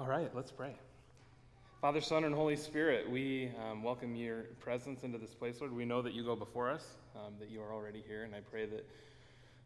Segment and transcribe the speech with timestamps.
[0.00, 0.72] All right, let's pray.
[1.82, 5.76] Father, Son, and Holy Spirit, we um, welcome your presence into this place, Lord.
[5.76, 8.40] We know that you go before us, um, that you are already here, and I
[8.40, 8.88] pray that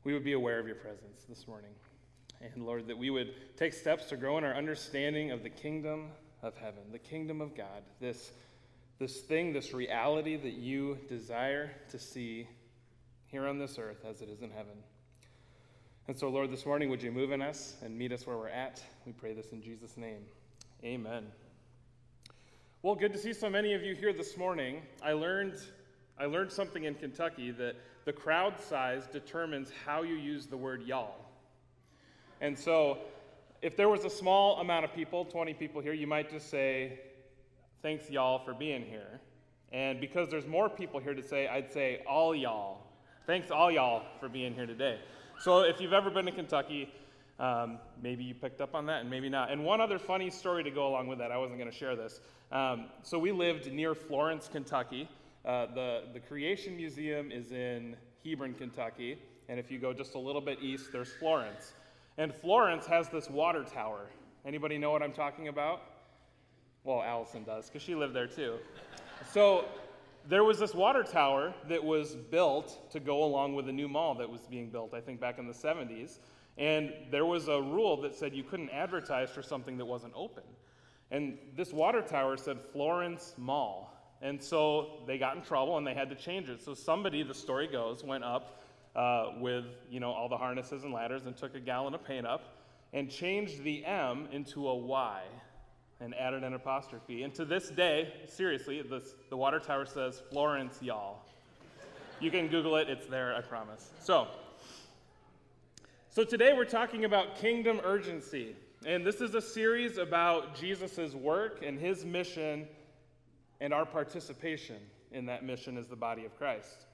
[0.03, 1.71] we would be aware of your presence this morning.
[2.41, 6.09] And Lord, that we would take steps to grow in our understanding of the kingdom
[6.43, 8.33] of heaven, the kingdom of God, this,
[8.99, 12.49] this thing, this reality that you desire to see
[13.27, 14.75] here on this earth as it is in heaven.
[16.07, 18.49] And so, Lord, this morning, would you move in us and meet us where we're
[18.49, 18.83] at?
[19.07, 20.21] We pray this in Jesus' name.
[20.85, 21.25] Amen.
[22.83, 24.83] Well, good to see so many of you here this morning.
[25.03, 25.55] I learned,
[26.19, 30.83] I learned something in Kentucky that the crowd size determines how you use the word
[30.83, 31.25] y'all.
[32.43, 32.99] And so,
[33.63, 37.01] if there was a small amount of people, 20 people here, you might just say,
[37.81, 39.21] Thanks, y'all, for being here.
[39.73, 42.83] And because there's more people here to say, I'd say, All y'all.
[43.27, 44.99] Thanks, all y'all, for being here today.
[45.41, 46.93] So, if you've ever been to Kentucky,
[47.39, 49.51] um, maybe you picked up on that and maybe not.
[49.51, 51.97] And one other funny story to go along with that, I wasn't going to share
[51.97, 52.21] this.
[52.53, 55.09] Um, so, we lived near Florence, Kentucky.
[55.45, 59.19] Uh, the, the Creation Museum is in Hebron, Kentucky.
[59.49, 61.75] And if you go just a little bit east, there's Florence.
[62.17, 64.07] And Florence has this water tower.
[64.47, 65.83] Anybody know what I'm talking about?
[66.85, 68.57] Well, Allison does, because she lived there too.
[69.33, 69.65] So
[70.29, 74.15] there was this water tower that was built to go along with a new mall
[74.15, 76.19] that was being built, I think back in the 70s.
[76.57, 80.45] And there was a rule that said you couldn't advertise for something that wasn't open.
[81.11, 83.91] And this water tower said Florence Mall.
[84.23, 86.63] And so they got in trouble and they had to change it.
[86.63, 88.63] So somebody, the story goes, went up
[88.97, 92.27] uh, with you know all the harnesses and ladders and took a gallon of paint
[92.27, 92.57] up
[92.93, 95.23] and changed the M into a Y
[96.01, 97.23] and added an apostrophe.
[97.23, 101.21] And to this day, seriously, this, the water tower says Florence, y'all.
[102.21, 103.91] You can Google it, it's there, I promise.
[104.01, 104.29] So,
[106.11, 108.55] so today we're talking about kingdom urgency.
[108.87, 112.69] And this is a series about Jesus' work and his mission
[113.61, 114.77] and our participation
[115.11, 116.87] in that mission as the body of Christ.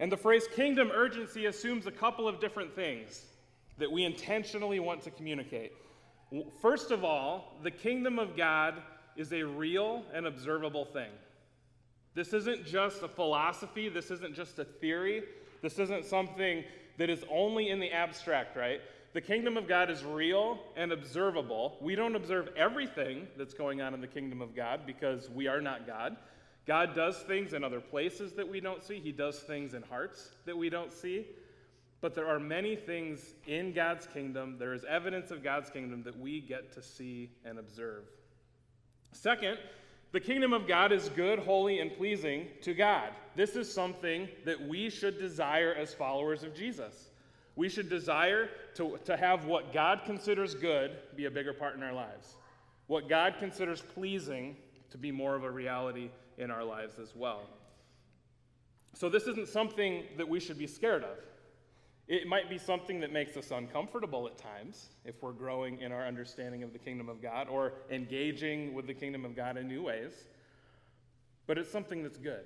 [0.00, 3.24] And the phrase kingdom urgency assumes a couple of different things
[3.78, 5.72] that we intentionally want to communicate.
[6.60, 8.74] First of all, the kingdom of God
[9.16, 11.10] is a real and observable thing.
[12.14, 15.22] This isn't just a philosophy, this isn't just a theory,
[15.62, 16.64] this isn't something
[16.98, 18.80] that is only in the abstract, right?
[19.14, 21.76] The kingdom of God is real and observable.
[21.80, 25.60] We don't observe everything that's going on in the kingdom of God because we are
[25.60, 26.16] not God.
[26.66, 30.30] God does things in other places that we don't see, He does things in hearts
[30.46, 31.26] that we don't see.
[32.02, 36.18] But there are many things in God's kingdom, there is evidence of God's kingdom that
[36.18, 38.02] we get to see and observe.
[39.12, 39.58] Second,
[40.10, 43.10] the kingdom of God is good, holy, and pleasing to God.
[43.36, 47.10] This is something that we should desire as followers of Jesus.
[47.54, 51.84] We should desire to, to have what God considers good be a bigger part in
[51.84, 52.34] our lives,
[52.88, 54.56] what God considers pleasing
[54.90, 57.42] to be more of a reality in our lives as well.
[58.94, 61.16] So, this isn't something that we should be scared of.
[62.12, 66.06] It might be something that makes us uncomfortable at times if we're growing in our
[66.06, 69.82] understanding of the kingdom of God or engaging with the kingdom of God in new
[69.82, 70.12] ways.
[71.46, 72.44] But it's something that's good.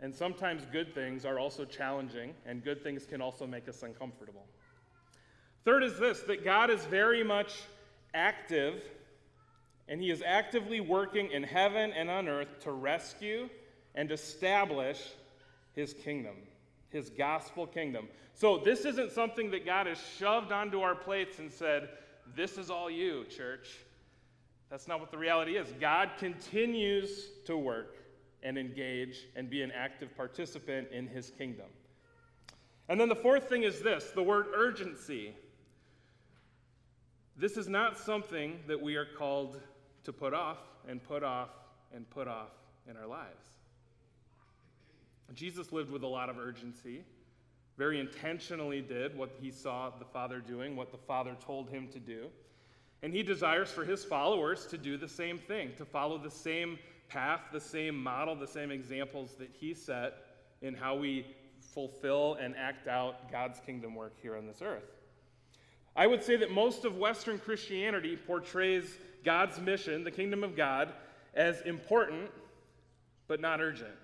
[0.00, 4.46] And sometimes good things are also challenging, and good things can also make us uncomfortable.
[5.64, 7.54] Third is this that God is very much
[8.14, 8.80] active
[9.88, 13.48] and he is actively working in heaven and on earth to rescue
[13.96, 15.02] and establish
[15.74, 16.36] his kingdom,
[16.90, 18.08] his gospel kingdom.
[18.34, 21.88] So, this isn't something that God has shoved onto our plates and said,
[22.34, 23.68] This is all you, church.
[24.70, 25.72] That's not what the reality is.
[25.80, 27.96] God continues to work
[28.42, 31.66] and engage and be an active participant in his kingdom.
[32.88, 35.34] And then the fourth thing is this the word urgency.
[37.36, 39.60] This is not something that we are called
[40.04, 41.50] to put off and put off
[41.94, 42.50] and put off
[42.88, 43.44] in our lives.
[45.34, 47.04] Jesus lived with a lot of urgency,
[47.76, 52.00] very intentionally did what he saw the Father doing, what the Father told him to
[52.00, 52.26] do.
[53.02, 56.78] And he desires for his followers to do the same thing, to follow the same
[57.08, 60.14] path, the same model, the same examples that he set
[60.62, 61.24] in how we
[61.60, 64.82] fulfill and act out God's kingdom work here on this earth.
[65.94, 70.92] I would say that most of Western Christianity portrays God's mission, the kingdom of God,
[71.34, 72.30] as important
[73.26, 73.94] but not urgent.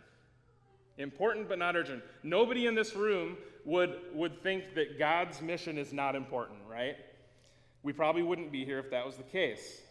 [0.99, 2.02] Important but not urgent.
[2.23, 6.96] Nobody in this room would, would think that God's mission is not important, right?
[7.82, 9.82] We probably wouldn't be here if that was the case.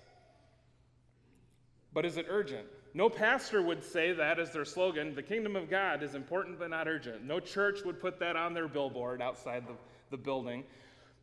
[1.93, 2.65] But is it urgent?
[2.93, 5.15] No pastor would say that as their slogan.
[5.15, 7.23] The kingdom of God is important but not urgent.
[7.23, 9.75] No church would put that on their billboard outside the,
[10.11, 10.63] the building.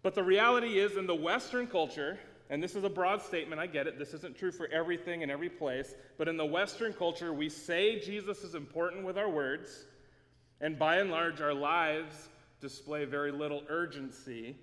[0.02, 2.18] But the reality is, in the Western culture,
[2.50, 5.30] and this is a broad statement, I get it, this isn't true for everything in
[5.30, 9.86] every place, but in the Western culture, we say Jesus is important with our words,
[10.60, 12.28] and by and large, our lives
[12.60, 14.56] display very little urgency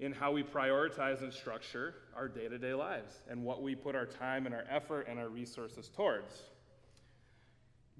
[0.00, 3.94] in how we prioritize and structure our day to day lives and what we put
[3.94, 6.42] our time and our effort and our resources towards.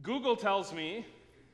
[0.03, 1.07] Google tells me,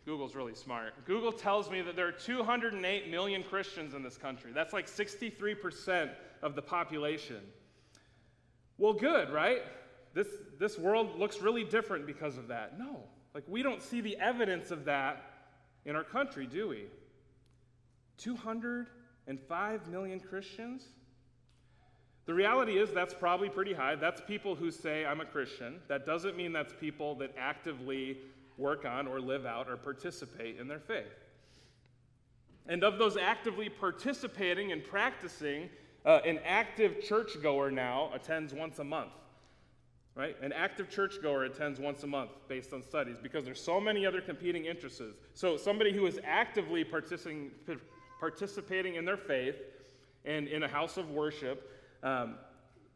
[0.07, 4.53] Google's really smart, Google tells me that there are 208 million Christians in this country.
[4.55, 6.11] That's like 63%
[6.41, 7.41] of the population.
[8.81, 9.63] Well, good, right?
[10.15, 10.27] This,
[10.59, 12.79] this world looks really different because of that.
[12.79, 13.05] No.
[13.35, 15.23] Like, we don't see the evidence of that
[15.85, 16.87] in our country, do we?
[18.17, 20.87] 205 million Christians?
[22.25, 23.97] The reality is that's probably pretty high.
[23.97, 25.81] That's people who say, I'm a Christian.
[25.89, 28.17] That doesn't mean that's people that actively
[28.57, 31.05] work on or live out or participate in their faith.
[32.67, 35.69] And of those actively participating and practicing,
[36.05, 39.13] uh, an active churchgoer now attends once a month.
[40.17, 40.37] Right?
[40.43, 44.21] An active churchgoer attends once a month based on studies because there's so many other
[44.21, 45.01] competing interests.
[45.35, 47.51] So somebody who is actively participating,
[48.19, 49.57] participating in their faith
[50.25, 51.71] and in a house of worship,
[52.03, 52.35] um,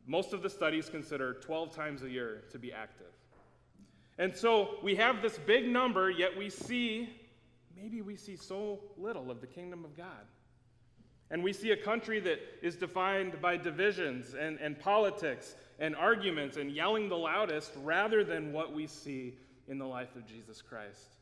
[0.07, 3.07] most of the studies consider 12 times a year to be active.
[4.19, 7.09] And so we have this big number, yet we see,
[7.77, 10.27] maybe we see so little of the kingdom of God.
[11.31, 16.57] And we see a country that is defined by divisions and, and politics and arguments
[16.57, 19.35] and yelling the loudest rather than what we see
[19.67, 21.17] in the life of Jesus Christ.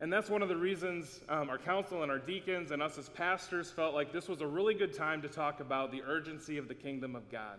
[0.00, 3.08] And that's one of the reasons um, our council and our deacons and us as
[3.08, 6.68] pastors felt like this was a really good time to talk about the urgency of
[6.68, 7.58] the kingdom of God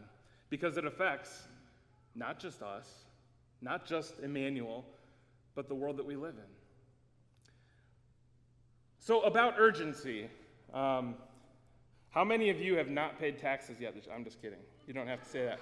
[0.49, 1.47] because it affects
[2.13, 2.87] not just us,
[3.61, 4.85] not just Emmanuel,
[5.55, 6.51] but the world that we live in.
[8.99, 10.27] So, about urgency,
[10.75, 11.15] um,
[12.11, 13.95] how many of you have not paid taxes yet?
[14.13, 14.59] I'm just kidding.
[14.87, 15.59] You don't have to say that.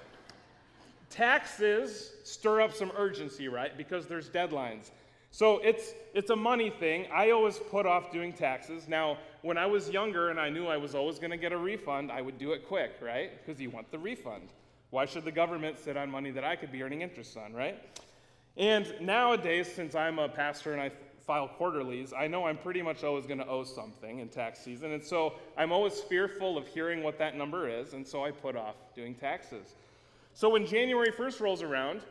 [1.09, 3.77] Taxes stir up some urgency, right?
[3.77, 4.91] Because there's deadlines.
[5.29, 7.07] So it's, it's a money thing.
[7.13, 8.87] I always put off doing taxes.
[8.87, 11.57] Now, when I was younger and I knew I was always going to get a
[11.57, 13.31] refund, I would do it quick, right?
[13.43, 14.49] Because you want the refund.
[14.91, 17.81] Why should the government sit on money that I could be earning interest on, right?
[18.57, 20.91] And nowadays, since I'm a pastor and I
[21.25, 24.91] file quarterlies, I know I'm pretty much always going to owe something in tax season.
[24.91, 28.55] And so I'm always fearful of hearing what that number is, and so I put
[28.55, 29.75] off doing taxes.
[30.33, 32.01] So when January 1st rolls around,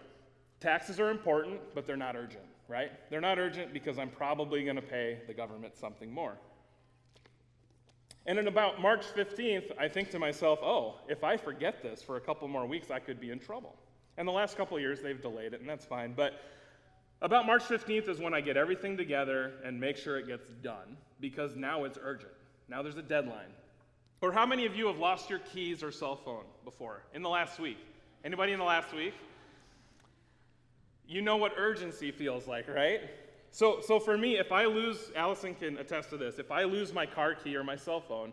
[0.61, 2.91] taxes are important, but they're not urgent right?
[3.11, 6.39] They're not urgent because I'm probably going to pay the government something more.
[8.25, 12.17] And in about March 15th, I think to myself, oh, if I forget this for
[12.17, 13.77] a couple more weeks, I could be in trouble.
[14.17, 16.15] And the last couple years, they've delayed it, and that's fine.
[16.15, 16.41] But
[17.23, 20.97] about March 15th is when I get everything together and make sure it gets done
[21.21, 22.33] because now it's urgent.
[22.69, 23.53] Now there's a deadline.
[24.21, 27.29] Or how many of you have lost your keys or cell phone before in the
[27.31, 27.79] last week?
[28.25, 29.15] Anybody in the last week?
[31.13, 33.03] you know what urgency feels like, right?
[33.51, 36.95] So, so for me, if I lose, Allison can attest to this, if I lose
[36.95, 38.33] my car key or my cell phone,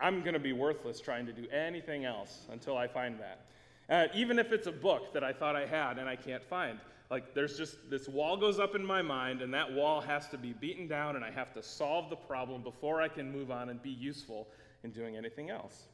[0.00, 3.46] I'm going to be worthless trying to do anything else until I find that.
[3.88, 6.78] Uh, even if it's a book that I thought I had and I can't find.
[7.10, 10.38] Like, there's just this wall goes up in my mind, and that wall has to
[10.38, 13.68] be beaten down, and I have to solve the problem before I can move on
[13.68, 14.46] and be useful
[14.84, 15.88] in doing anything else.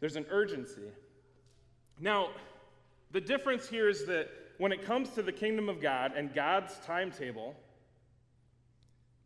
[0.00, 0.90] There's an urgency.
[2.00, 2.30] Now,
[3.12, 6.76] the difference here is that when it comes to the kingdom of God and God's
[6.84, 7.54] timetable,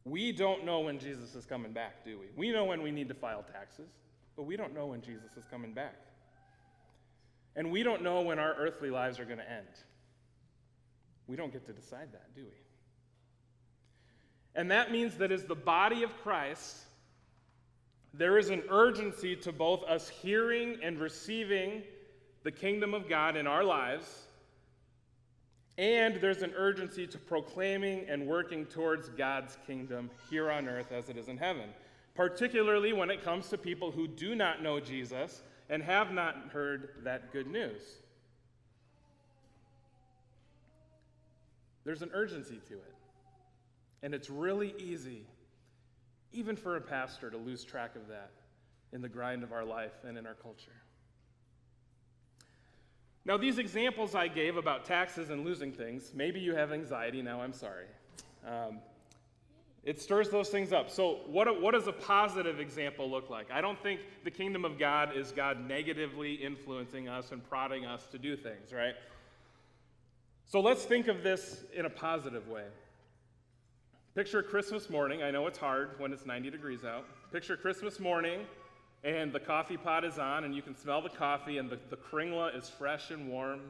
[0.04, 2.26] we don't know when Jesus is coming back, do we?
[2.36, 3.88] We know when we need to file taxes,
[4.36, 5.96] but we don't know when Jesus is coming back.
[7.56, 9.66] And we don't know when our earthly lives are going to end.
[11.28, 12.56] We don't get to decide that, do we?
[14.54, 16.76] And that means that as the body of Christ,
[18.12, 21.82] there is an urgency to both us hearing and receiving
[22.42, 24.28] the kingdom of God in our lives
[25.78, 31.08] and there's an urgency to proclaiming and working towards God's kingdom here on earth as
[31.08, 31.70] it is in heaven,
[32.16, 36.94] particularly when it comes to people who do not know Jesus and have not heard
[37.04, 37.80] that good news.
[41.84, 42.94] There's an urgency to it.
[44.02, 45.26] And it's really easy,
[46.32, 48.30] even for a pastor, to lose track of that
[48.92, 50.72] in the grind of our life and in our culture.
[53.24, 57.42] Now, these examples I gave about taxes and losing things, maybe you have anxiety now,
[57.42, 57.84] I'm sorry.
[58.46, 58.78] Um,
[59.84, 60.90] it stirs those things up.
[60.90, 63.50] So, what, what does a positive example look like?
[63.50, 68.06] I don't think the kingdom of God is God negatively influencing us and prodding us
[68.08, 68.94] to do things, right?
[70.50, 72.64] So, let's think of this in a positive way.
[74.14, 75.22] Picture Christmas morning.
[75.22, 77.04] I know it's hard when it's 90 degrees out.
[77.30, 78.46] Picture Christmas morning.
[79.04, 81.98] and the coffee pot is on, and you can smell the coffee, and the, the
[81.98, 83.60] kringla is fresh and warm.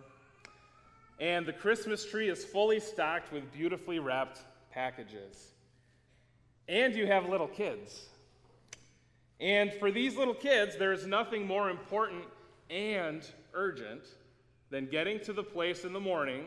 [1.19, 5.51] And the Christmas tree is fully stocked with beautifully wrapped packages.
[6.69, 8.07] And you have little kids.
[9.41, 12.23] And for these little kids, there is nothing more important
[12.71, 14.05] and urgent
[14.71, 16.45] than getting to the place in the morning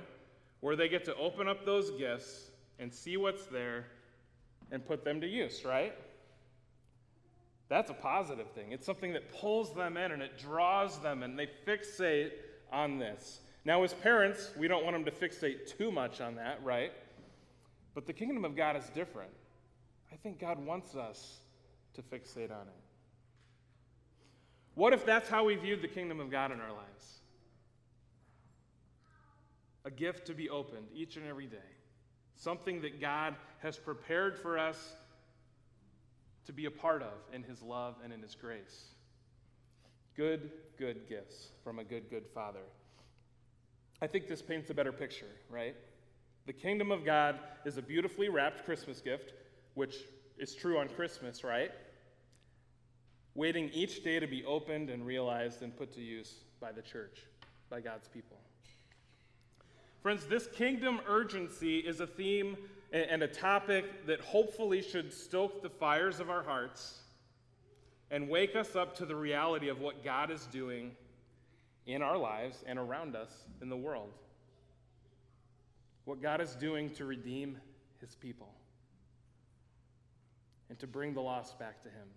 [0.62, 2.50] where they get to open up those gifts
[2.80, 3.86] and see what's there
[4.72, 5.94] and put them to use, right?
[7.68, 8.72] That's a positive thing.
[8.72, 12.32] It's something that pulls them in and it draws them and they fixate
[12.72, 13.40] on this.
[13.64, 16.92] Now, as parents, we don't want them to fixate too much on that, right?
[17.94, 19.32] But the kingdom of God is different.
[20.12, 21.40] I think God wants us
[21.94, 22.82] to fixate on it.
[24.76, 27.21] What if that's how we viewed the kingdom of God in our lives?
[29.86, 31.58] A gift to be opened each and every day.
[32.36, 34.96] Something that God has prepared for us
[36.46, 38.90] to be a part of in His love and in His grace.
[40.16, 42.60] Good, good gifts from a good, good Father.
[44.02, 45.76] I think this paints a better picture, right?
[46.48, 49.34] The kingdom of God is a beautifully wrapped Christmas gift,
[49.76, 49.96] which
[50.38, 51.72] is true on Christmas, right?
[53.36, 57.20] Waiting each day to be opened and realized and put to use by the church,
[57.70, 58.38] by God's people.
[60.02, 62.58] Friends, this kingdom urgency is a theme
[62.92, 67.02] and a topic that hopefully should stoke the fires of our hearts
[68.10, 70.92] and wake us up to the reality of what God is doing
[71.86, 73.32] in our lives and around us
[73.62, 74.10] in the world.
[76.06, 77.58] What God is doing to redeem
[78.00, 78.50] his people
[80.70, 82.08] and to bring the lost back to him.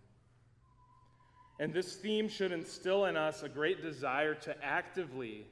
[1.60, 5.46] And this theme should instill in us a great desire to actively,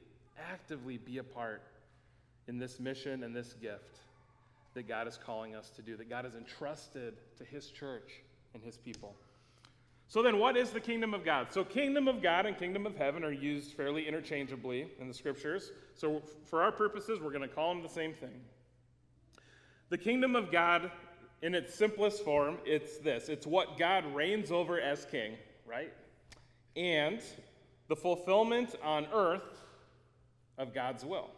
[0.49, 1.61] actively be a part
[2.47, 3.99] in this mission and this gift
[4.73, 8.21] that God is calling us to do, that God has entrusted to his church
[8.53, 9.15] and his people.
[10.07, 11.47] So then, what is the kingdom of God?
[11.51, 15.71] So, kingdom of God and kingdom of heaven are used fairly interchangeably in the scriptures.
[15.95, 18.41] So, for our purposes, we're going to call them the same thing.
[19.89, 20.91] The kingdom of God,
[21.41, 25.35] in its simplest form, it's this it's what God reigns over as king,
[25.65, 25.91] right?
[26.75, 27.21] And
[27.87, 29.61] the fulfillment on earth
[30.57, 31.29] of God's will.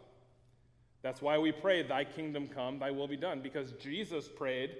[1.06, 4.72] That's why we pray, Thy kingdom come, Thy will be done, because Jesus prayed,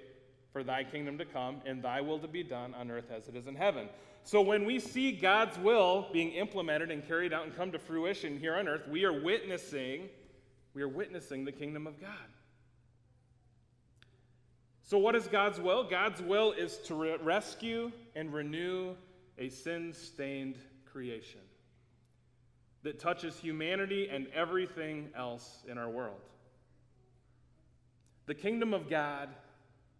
[0.53, 3.37] for thy kingdom to come and thy will to be done on earth as it
[3.37, 3.89] is in heaven.
[4.25, 8.41] So when we see God's will being implemented and carried out and come to fruition
[8.41, 10.09] here on earth, we are witnessing
[10.75, 12.11] we are witnessing the kingdom of God.
[14.83, 15.85] So what is God's will?
[15.85, 18.97] God's will is to re- rescue and renew
[19.39, 20.59] a sin-stained
[20.91, 21.41] creation
[22.87, 26.21] that touches humanity and everything else in our world.
[28.27, 29.29] The kingdom of God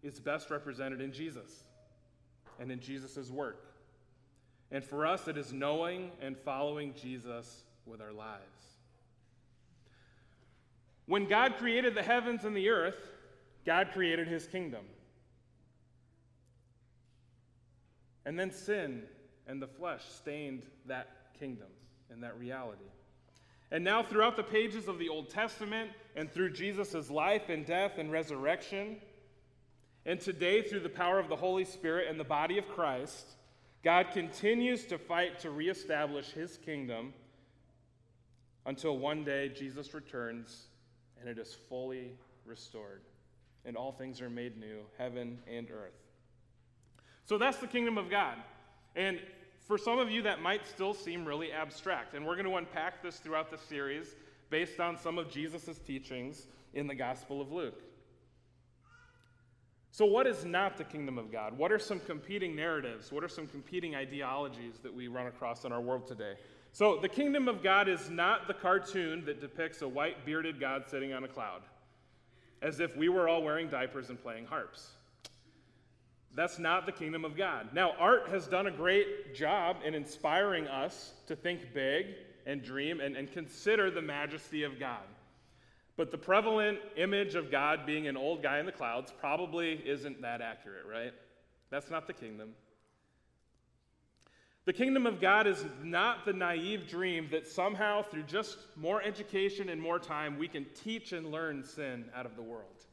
[0.01, 1.65] is best represented in Jesus
[2.61, 3.61] and in Jesus' work.
[4.71, 8.41] And for us, it is knowing and following Jesus with our lives.
[11.07, 13.11] When God created the heavens and the earth,
[13.65, 14.85] God created his kingdom.
[18.25, 19.03] And then sin
[19.45, 21.67] and the flesh stained that kingdom
[22.11, 22.83] and that reality.
[23.71, 27.97] And now, throughout the pages of the Old Testament and through Jesus' life and death
[27.97, 28.97] and resurrection,
[30.05, 33.25] and today, through the power of the Holy Spirit and the body of Christ,
[33.83, 37.13] God continues to fight to reestablish his kingdom
[38.65, 40.67] until one day Jesus returns
[41.19, 42.11] and it is fully
[42.45, 43.01] restored.
[43.65, 45.99] And all things are made new, heaven and earth.
[47.25, 48.37] So that's the kingdom of God.
[48.95, 49.19] And
[49.67, 52.13] for some of you, that might still seem really abstract.
[52.13, 54.15] And we're going to unpack this throughout the series
[54.49, 57.81] based on some of Jesus' teachings in the Gospel of Luke.
[59.91, 61.57] So, what is not the kingdom of God?
[61.57, 63.11] What are some competing narratives?
[63.11, 66.35] What are some competing ideologies that we run across in our world today?
[66.71, 70.83] So, the kingdom of God is not the cartoon that depicts a white bearded God
[70.87, 71.63] sitting on a cloud,
[72.61, 74.91] as if we were all wearing diapers and playing harps.
[76.37, 77.69] That's not the kingdom of God.
[77.73, 82.05] Now, art has done a great job in inspiring us to think big
[82.45, 85.01] and dream and, and consider the majesty of God.
[85.97, 90.21] But the prevalent image of God being an old guy in the clouds probably isn't
[90.21, 91.11] that accurate, right?
[91.71, 92.49] That's not the kingdom.
[94.65, 99.69] The kingdom of God is not the naive dream that somehow, through just more education
[99.69, 102.86] and more time, we can teach and learn sin out of the world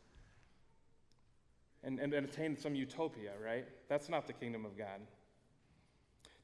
[1.85, 3.67] and, and, attain some utopia, right?
[3.89, 5.01] That's not the kingdom of God.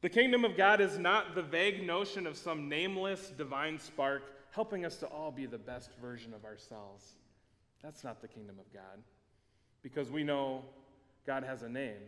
[0.03, 4.85] The kingdom of God is not the vague notion of some nameless divine spark helping
[4.85, 7.17] us to all be the best version of ourselves.
[7.83, 9.03] That's not the kingdom of God
[9.83, 10.63] because we know
[11.27, 12.01] God has a name.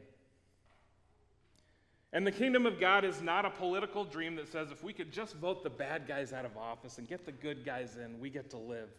[2.15, 5.11] And the kingdom of God is not a political dream that says if we could
[5.11, 8.29] just vote the bad guys out of office and get the good guys in, we
[8.29, 8.91] get to live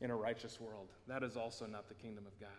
[0.00, 0.88] in a righteous world.
[1.06, 2.50] That is also not the kingdom of God.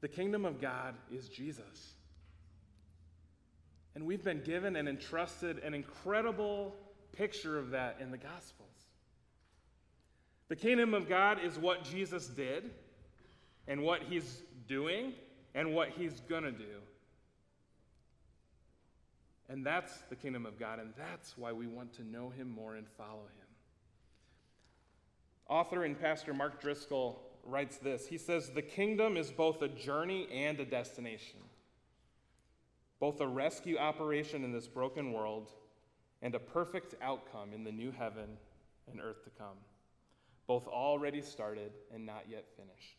[0.00, 1.94] The kingdom of God is Jesus.
[3.94, 6.74] And we've been given and entrusted an incredible
[7.12, 8.68] picture of that in the Gospels.
[10.48, 12.70] The kingdom of God is what Jesus did,
[13.66, 15.12] and what he's doing,
[15.54, 16.64] and what he's going to do.
[19.48, 22.76] And that's the kingdom of God, and that's why we want to know him more
[22.76, 23.46] and follow him.
[25.48, 30.28] Author and pastor Mark Driscoll writes this He says, The kingdom is both a journey
[30.32, 31.40] and a destination,
[33.00, 35.50] both a rescue operation in this broken world
[36.22, 38.36] and a perfect outcome in the new heaven
[38.90, 39.56] and earth to come,
[40.46, 42.96] both already started and not yet finished.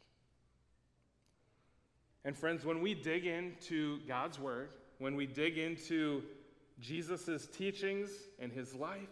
[2.26, 6.24] And friends, when we dig into God's word, when we dig into
[6.80, 9.10] Jesus' teachings and his life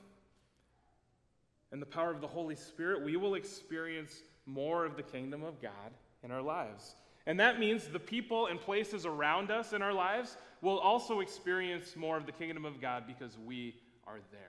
[1.71, 5.61] and the power of the Holy Spirit, we will experience more of the kingdom of
[5.61, 5.91] God
[6.23, 6.95] in our lives.
[7.27, 11.95] And that means the people and places around us in our lives will also experience
[11.95, 13.75] more of the kingdom of God because we
[14.07, 14.41] are there.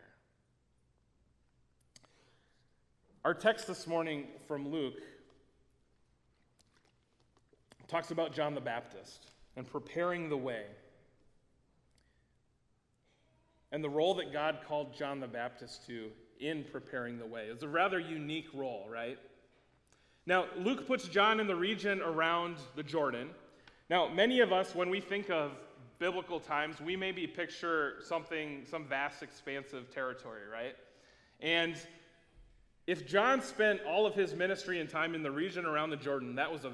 [3.24, 5.02] Our text this morning from Luke
[7.88, 9.26] talks about John the Baptist
[9.56, 10.62] and preparing the way.
[13.72, 17.46] And the role that God called John the Baptist to in preparing the way.
[17.46, 19.18] is a rather unique role, right?
[20.28, 23.30] Now, Luke puts John in the region around the Jordan.
[23.88, 25.52] Now, many of us, when we think of
[25.98, 30.76] biblical times, we maybe picture something, some vast, expansive territory, right?
[31.40, 31.76] And
[32.86, 36.34] if John spent all of his ministry and time in the region around the Jordan,
[36.34, 36.72] that was a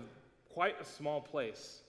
[0.53, 1.83] quite a small place.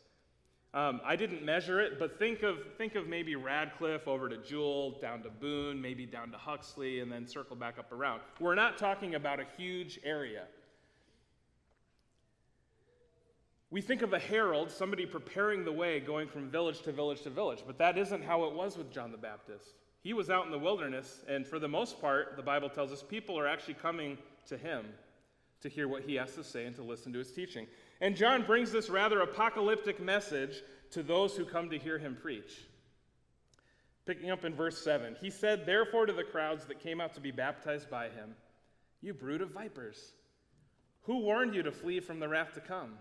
[0.75, 4.99] Um, I didn't measure it, but think of, think of maybe Radcliffe over to Jewell,
[5.01, 8.21] down to Boone, maybe down to Huxley, and then circle back up around.
[8.39, 10.43] We're not talking about a huge area.
[13.75, 17.29] We think of a herald, somebody preparing the way, going from village to village to
[17.29, 19.73] village, but that isn't how it was with John the Baptist.
[19.99, 23.03] He was out in the wilderness, and for the most part, the Bible tells us
[23.03, 24.85] people are actually coming to him
[25.59, 27.67] to hear what he has to say and to listen to his teaching.
[27.99, 32.61] And John brings this rather apocalyptic message to those who come to hear him preach.
[34.05, 37.19] Picking up in verse 7, he said, Therefore, to the crowds that came out to
[37.19, 38.35] be baptized by him,
[39.01, 40.13] You brood of vipers,
[41.01, 42.93] who warned you to flee from the wrath to come?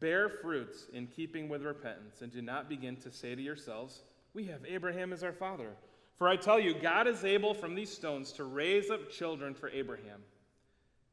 [0.00, 4.02] Bear fruits in keeping with repentance, and do not begin to say to yourselves,
[4.32, 5.70] We have Abraham as our father.
[6.16, 9.68] For I tell you, God is able from these stones to raise up children for
[9.70, 10.22] Abraham.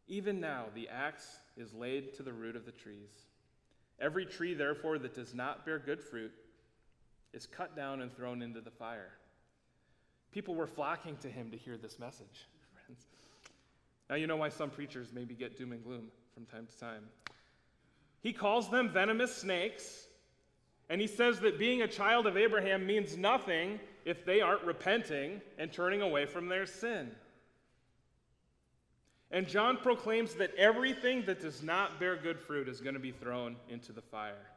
[0.07, 3.09] Even now, the axe is laid to the root of the trees.
[3.99, 6.31] Every tree, therefore, that does not bear good fruit
[7.33, 9.11] is cut down and thrown into the fire.
[10.31, 12.47] People were flocking to him to hear this message,
[12.85, 13.05] friends.
[14.09, 17.03] Now, you know why some preachers maybe get doom and gloom from time to time.
[18.21, 20.07] He calls them venomous snakes,
[20.89, 25.41] and he says that being a child of Abraham means nothing if they aren't repenting
[25.57, 27.11] and turning away from their sin.
[29.31, 33.11] And John proclaims that everything that does not bear good fruit is going to be
[33.11, 34.47] thrown into the fire.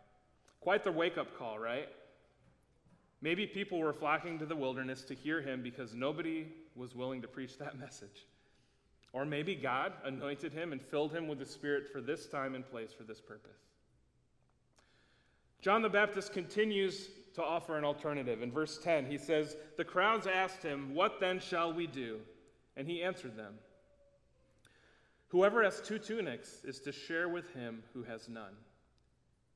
[0.61, 1.89] Quite the wake up call, right?
[3.23, 7.29] Maybe people were flocking to the wilderness to hear him because nobody was willing to
[7.29, 8.27] preach that message.
[9.15, 12.69] Or maybe God anointed him and filled him with the Spirit for this time and
[12.69, 13.61] place for this purpose.
[15.63, 18.43] John the Baptist continues to offer an alternative.
[18.43, 22.19] In verse 10, he says, The crowds asked him, What then shall we do?
[22.77, 23.55] And he answered them,
[25.29, 28.55] Whoever has two tunics is to share with him who has none,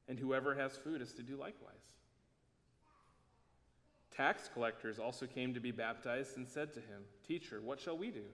[0.06, 1.74] and whoever has food is to do likewise.
[4.16, 8.10] Tax collectors also came to be baptized and said to him, Teacher, what shall we
[8.10, 8.24] do?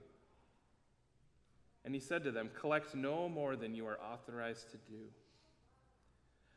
[1.85, 5.01] And he said to them, Collect no more than you are authorized to do.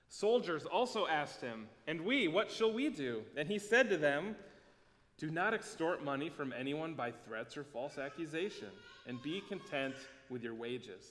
[0.09, 3.23] Soldiers also asked him, And we, what shall we do?
[3.35, 4.35] And he said to them,
[5.17, 8.69] Do not extort money from anyone by threats or false accusation,
[9.05, 9.95] and be content
[10.29, 11.03] with your wages.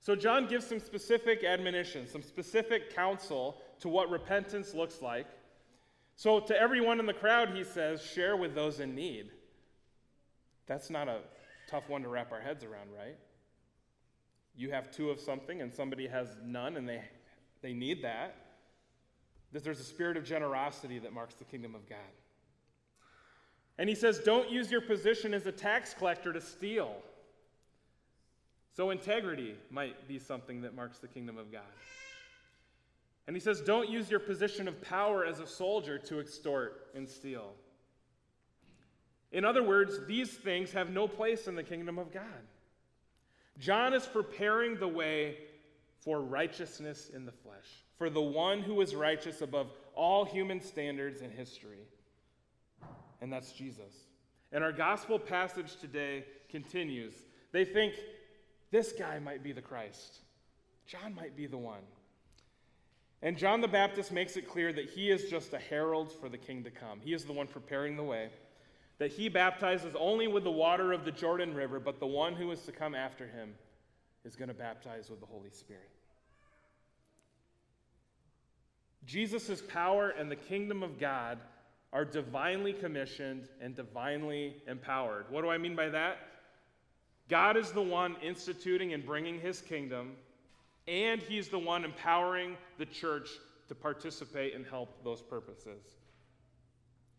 [0.00, 5.26] So, John gives some specific admonition, some specific counsel to what repentance looks like.
[6.14, 9.30] So, to everyone in the crowd, he says, Share with those in need.
[10.66, 11.18] That's not a
[11.66, 13.16] tough one to wrap our heads around, right?
[14.56, 17.02] You have two of something and somebody has none and they,
[17.62, 18.36] they need that.
[19.52, 21.98] That there's a spirit of generosity that marks the kingdom of God.
[23.78, 26.96] And he says, don't use your position as a tax collector to steal.
[28.74, 31.62] So integrity might be something that marks the kingdom of God.
[33.26, 37.08] And he says, don't use your position of power as a soldier to extort and
[37.08, 37.52] steal.
[39.32, 42.22] In other words, these things have no place in the kingdom of God.
[43.58, 45.38] John is preparing the way
[46.00, 51.20] for righteousness in the flesh, for the one who is righteous above all human standards
[51.22, 51.80] in history.
[53.20, 53.92] And that's Jesus.
[54.52, 57.14] And our gospel passage today continues.
[57.52, 57.94] They think
[58.70, 60.20] this guy might be the Christ,
[60.86, 61.82] John might be the one.
[63.22, 66.38] And John the Baptist makes it clear that he is just a herald for the
[66.38, 67.00] king to come.
[67.00, 68.28] He is the one preparing the way,
[68.98, 72.50] that he baptizes only with the water of the Jordan River, but the one who
[72.50, 73.54] is to come after him
[74.24, 75.90] is going to baptize with the Holy Spirit.
[79.04, 81.38] Jesus' power and the kingdom of God
[81.92, 85.26] are divinely commissioned and divinely empowered.
[85.30, 86.18] What do I mean by that?
[87.28, 90.12] God is the one instituting and bringing his kingdom,
[90.88, 93.28] and he's the one empowering the church
[93.68, 95.95] to participate and help those purposes.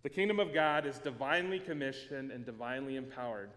[0.03, 3.49] The kingdom of God is divinely commissioned and divinely empowered.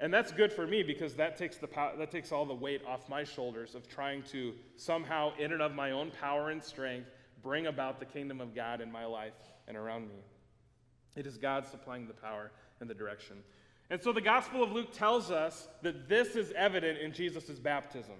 [0.00, 2.82] And that's good for me because that takes, the pow- that takes all the weight
[2.86, 7.08] off my shoulders of trying to somehow, in and of my own power and strength,
[7.42, 9.34] bring about the kingdom of God in my life
[9.68, 10.16] and around me.
[11.14, 12.50] It is God supplying the power
[12.80, 13.36] and the direction.
[13.90, 18.16] And so the Gospel of Luke tells us that this is evident in Jesus' baptism.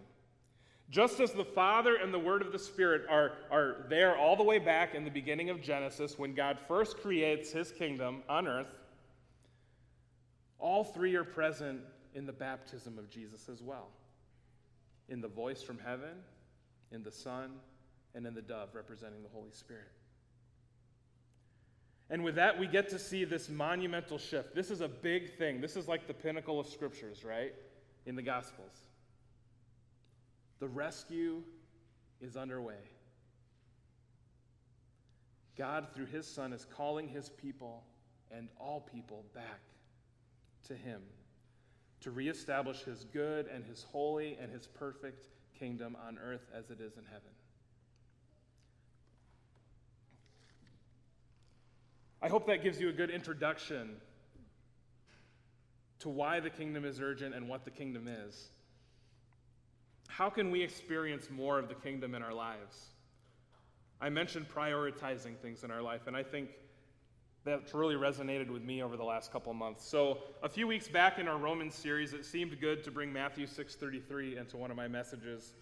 [0.92, 4.42] Just as the Father and the Word of the Spirit are, are there all the
[4.42, 8.66] way back in the beginning of Genesis when God first creates his kingdom on earth,
[10.58, 11.80] all three are present
[12.14, 13.88] in the baptism of Jesus as well.
[15.08, 16.12] In the voice from heaven,
[16.90, 17.52] in the Son,
[18.14, 19.88] and in the dove representing the Holy Spirit.
[22.10, 24.54] And with that, we get to see this monumental shift.
[24.54, 25.62] This is a big thing.
[25.62, 27.54] This is like the pinnacle of scriptures, right?
[28.04, 28.91] In the Gospels.
[30.62, 31.42] The rescue
[32.20, 32.76] is underway.
[35.58, 37.82] God, through his Son, is calling his people
[38.30, 39.58] and all people back
[40.68, 41.02] to him
[42.02, 45.26] to reestablish his good and his holy and his perfect
[45.58, 47.32] kingdom on earth as it is in heaven.
[52.22, 53.96] I hope that gives you a good introduction
[55.98, 58.51] to why the kingdom is urgent and what the kingdom is.
[60.12, 62.88] How can we experience more of the kingdom in our lives?
[63.98, 66.50] I mentioned prioritizing things in our life, and I think
[67.44, 69.86] that's really resonated with me over the last couple months.
[69.86, 73.46] So, a few weeks back in our Romans series, it seemed good to bring Matthew
[73.46, 75.54] 6:33 into one of my messages.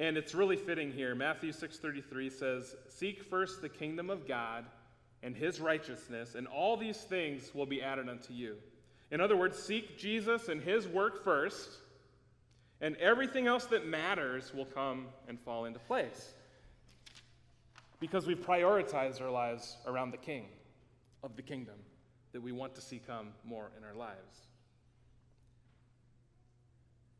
[0.00, 1.14] And it's really fitting here.
[1.14, 4.66] Matthew 6:33 says, "Seek first the kingdom of God
[5.22, 8.56] and his righteousness, and all these things will be added unto you.
[9.12, 11.78] In other words, seek Jesus and his work first,
[12.80, 16.34] and everything else that matters will come and fall into place.
[18.00, 20.44] Because we've prioritized our lives around the king
[21.22, 21.76] of the kingdom
[22.32, 24.48] that we want to see come more in our lives.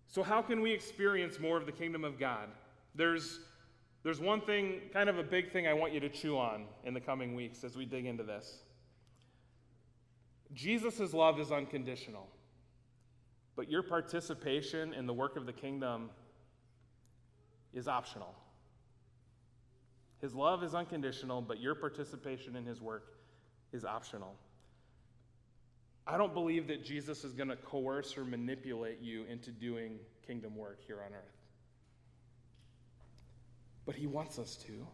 [0.09, 2.49] So, how can we experience more of the kingdom of God?
[2.95, 3.41] There's
[4.07, 6.95] there's one thing, kind of a big thing, I want you to chew on in
[6.95, 8.59] the coming weeks as we dig into this.
[10.55, 12.29] Jesus' love is unconditional,
[13.57, 16.11] but your participation in the work of the kingdom
[17.73, 18.35] is optional.
[20.21, 23.17] His love is unconditional, but your participation in his work
[23.73, 24.35] is optional.
[26.07, 30.57] I don't believe that Jesus is going to coerce or manipulate you into doing kingdom
[30.57, 31.37] work here on earth
[33.87, 34.87] but He wants us to.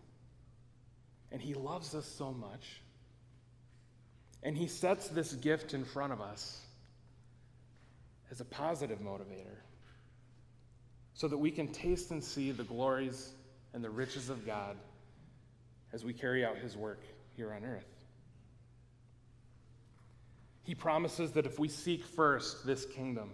[1.33, 2.83] And He loves us so much.
[4.43, 6.61] And He sets this gift in front of us
[8.33, 9.59] as a positive motivator
[11.13, 13.31] so that we can taste and see the glories
[13.75, 14.77] and the riches of God
[15.93, 17.03] as we carry out His work
[17.37, 17.85] here on earth.
[20.65, 23.31] He promises that if we seek first this kingdom,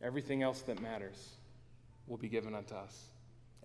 [0.00, 1.30] everything else that matters
[2.06, 3.08] will be given unto us.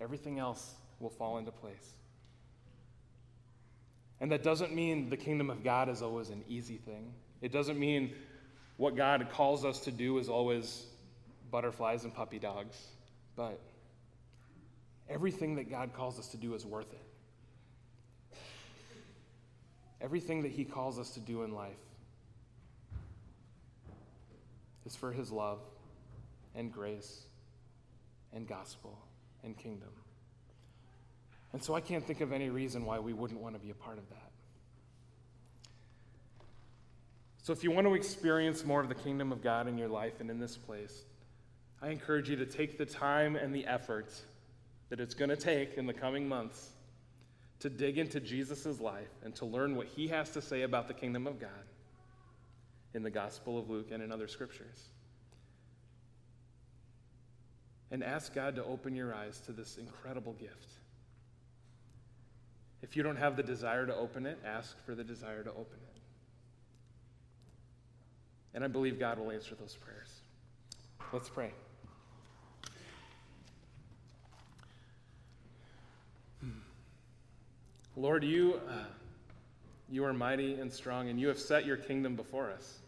[0.01, 1.93] Everything else will fall into place.
[4.19, 7.13] And that doesn't mean the kingdom of God is always an easy thing.
[7.41, 8.13] It doesn't mean
[8.77, 10.85] what God calls us to do is always
[11.51, 12.77] butterflies and puppy dogs.
[13.35, 13.59] But
[15.09, 18.37] everything that God calls us to do is worth it.
[20.01, 21.71] Everything that He calls us to do in life
[24.85, 25.59] is for His love
[26.55, 27.23] and grace
[28.33, 28.97] and gospel
[29.43, 29.89] and kingdom.
[31.53, 33.75] And so I can't think of any reason why we wouldn't want to be a
[33.75, 34.22] part of that.
[37.43, 40.21] So if you want to experience more of the kingdom of God in your life
[40.21, 41.03] and in this place,
[41.81, 44.13] I encourage you to take the time and the effort
[44.87, 46.69] that it's going to take in the coming months
[47.59, 50.93] to dig into Jesus' life and to learn what he has to say about the
[50.93, 51.49] kingdom of God
[52.93, 54.87] in the Gospel of Luke and in other scriptures.
[57.91, 60.71] And ask God to open your eyes to this incredible gift.
[62.81, 65.79] If you don't have the desire to open it, ask for the desire to open
[65.93, 66.01] it.
[68.53, 70.09] And I believe God will answer those prayers.
[71.11, 71.51] Let's pray.
[77.95, 78.85] Lord, you, uh,
[79.87, 82.79] you are mighty and strong, and you have set your kingdom before us.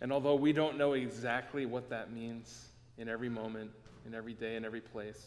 [0.00, 3.70] And although we don't know exactly what that means in every moment,
[4.06, 5.26] in every day, in every place,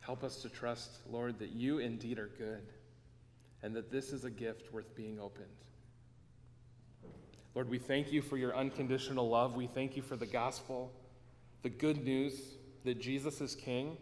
[0.00, 2.62] help us to trust, Lord, that you indeed are good
[3.64, 5.48] and that this is a gift worth being opened.
[7.54, 9.56] Lord, we thank you for your unconditional love.
[9.56, 10.92] We thank you for the gospel,
[11.62, 12.38] the good news
[12.84, 13.96] that Jesus is King,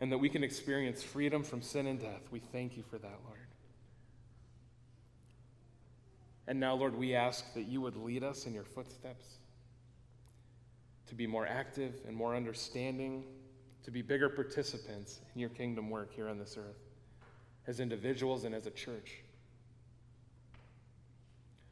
[0.00, 2.22] and that we can experience freedom from sin and death.
[2.30, 3.46] We thank you for that, Lord.
[6.48, 9.26] And now, Lord, we ask that you would lead us in your footsteps
[11.08, 13.22] to be more active and more understanding,
[13.84, 16.85] to be bigger participants in your kingdom work here on this earth,
[17.66, 19.18] as individuals and as a church.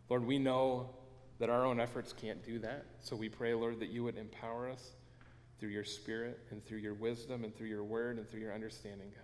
[0.09, 0.91] Lord, we know
[1.39, 4.69] that our own efforts can't do that, so we pray, Lord, that you would empower
[4.69, 4.93] us
[5.59, 9.09] through your Spirit and through your wisdom and through your word and through your understanding,
[9.11, 9.23] God.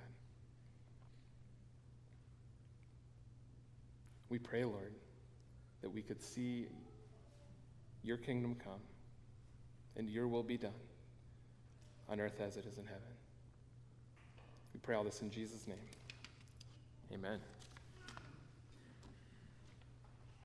[4.29, 4.95] We pray, Lord,
[5.83, 6.67] that we could see
[8.03, 8.81] your kingdom come
[9.97, 10.73] and your will be done
[12.09, 13.03] on earth as it is in heaven.
[14.73, 15.77] We pray all this in Jesus' name.
[17.13, 17.41] Amen.